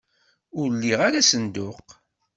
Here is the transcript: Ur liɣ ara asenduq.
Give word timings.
Ur 0.59 0.67
liɣ 0.73 0.99
ara 1.07 1.19
asenduq. 1.21 1.85